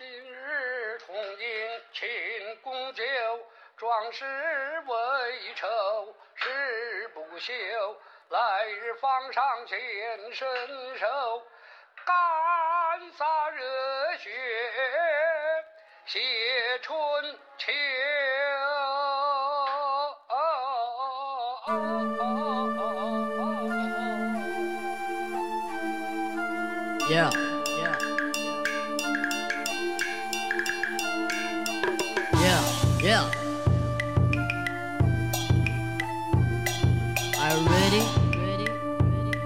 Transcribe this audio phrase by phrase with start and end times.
[0.00, 1.44] 今日重饮
[1.92, 2.08] 庆
[2.62, 3.02] 功酒，
[3.76, 5.68] 壮士为仇，
[6.36, 7.52] 誓不休。
[8.30, 9.78] 来日方长显
[10.32, 10.48] 身
[10.98, 11.06] 手，
[12.06, 12.16] 干
[13.12, 14.30] 洒热血
[16.06, 16.18] 写
[16.80, 17.70] 春秋。
[27.10, 27.28] Yeah,
[37.90, 38.06] Ready?
[38.38, 38.68] Ready?
[39.10, 39.38] Ready?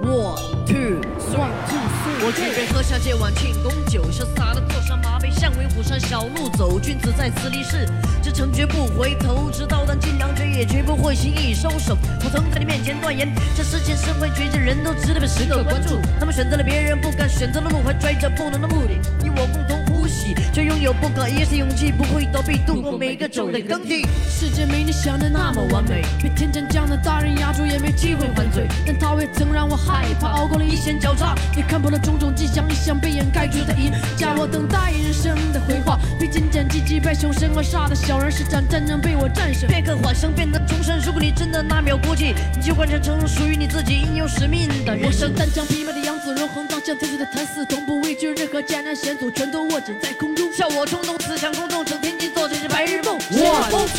[0.00, 1.79] One, two, three, two.
[2.22, 6.78] 我举杯喝下这碗庆功酒，潇洒的坐上马背，向威虎山小路走。
[6.78, 7.88] 君子在此立誓，
[8.22, 9.50] 这城绝不回头。
[9.50, 11.96] 直到弹尽粮绝，也绝不会轻易收手。
[12.22, 15.98] 我曾在你面前断言，这世间社会绝症，人都值得被时刻关注。
[16.18, 19.00] 他们选择了别人不敢选择的路，还追着不同的目的。
[19.22, 24.06] 你我共同呼吸，却拥有不可一世勇气，不会躲避，度过每个昼的更替。
[24.28, 28.66] 世界没你想的那么完美，被天将降的大人压住，也没机会犯罪。
[28.86, 34.34] 但也曾让我害怕，熬过了一线交叉，也看破了种种迹象，一想被掩盖住的赢家。
[34.36, 39.68] 我等待人生的回话，被渐渐击击败凶神恶煞的小人是场战争被我战胜。
[39.68, 45.34] 片刻幻想变得重生，如果你真的那秒过气，你就换成成属于你自己应有使命的人生。
[45.34, 50.50] 单枪匹马的杨子荣，横刀向天际的谭嗣同，不畏惧任何艰难险阻，全都握紧在空中。
[50.52, 52.09] 笑我冲动，自强公众，整天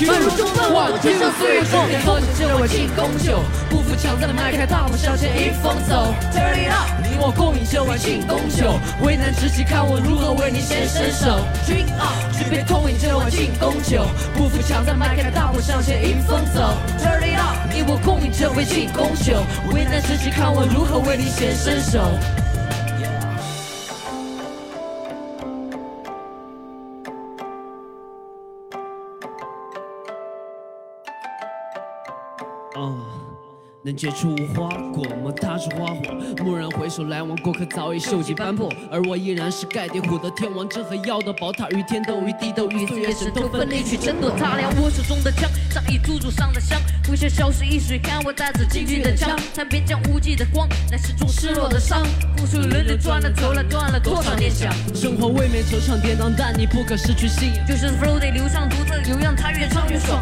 [0.08, 1.82] 万如中凤，one, 我天上岁月凤。
[2.06, 6.14] 喝起这碗庆功酒，不服强赞，迈开大步向前迎风走。
[6.34, 11.46] Turn it up，你我共饮这碗庆功酒，危难之际，看我如何为你先伸手。
[11.68, 16.74] drink up，举杯痛饮这碗庆功酒，不服强赞，迈开大步向前迎风走。
[16.98, 22.18] turn it up，你我共饮这杯庆功酒，危难之际，看我如何为你先伸手。
[32.76, 32.96] 啊，
[33.84, 35.32] 能结出无花果吗？
[35.42, 36.02] 它是花火。
[36.44, 44.30] 蓦然回首，来往过客早已锈迹斑驳，而我依然是盖地虎的天王，这和妖的宝塔，与天斗，与地斗，与岁月神斗，奋力去争夺。
[44.32, 52.06] 他亮我手中的枪，仗义猪猪上的香，不屑消失一水，看我带着进军的枪，看边疆无际的光，乃是种失落的伤。
[52.42, 57.66] 无数轮流转了，走了，断了多少念想，生活未免惆怅跌宕，但你不可失去信仰。
[57.66, 60.22] 就是 flow 得流畅独特，流让它越唱越爽。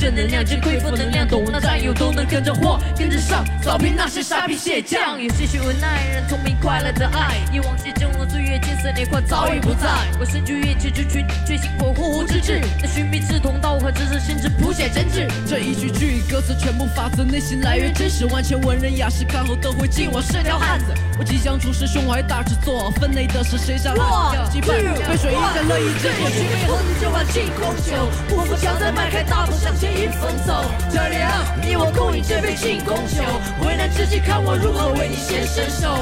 [0.00, 5.22] 正能量见匮负能量，懂了战友都能跟着火，跟着上，扫平那些傻逼蟹将。
[5.22, 9.88] 有些许无奈，让聪明快乐的爱，已忘记峥嵘岁月，金色年华早已不在。
[10.18, 13.38] 我身居乐器之群，决心火呼呼之志，那寻觅志
[13.86, 15.30] 同道合之士，心智谱写真挚。
[15.46, 20.86] 这一句句歌词全部发自内心，来源真实，万千文人雅士看后都会敬我是条汉子。
[21.18, 24.50] 我即将出师，胸怀大志做，分内的事谁上岸？
[24.50, 30.64] 羁绊，杯水一战，乐意之我举举杯喝你这碗庆功酒，不服强再迈开大步向前迎风走。
[30.90, 33.22] Turn it up，你我共饮这杯庆功酒，
[33.64, 35.94] 为难之际看我如何为你先伸手。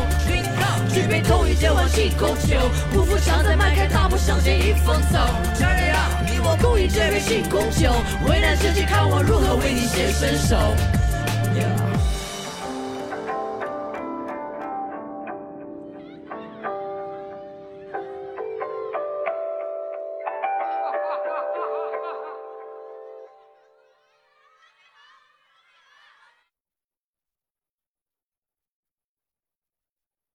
[0.93, 2.57] 举杯痛饮这碗庆功酒，
[2.93, 5.19] 不服强再迈开大步向前迎风走。
[5.59, 7.93] Turn it up，你我共饮这杯庆功酒，
[8.29, 10.57] 为难之际看我如何为你显身手。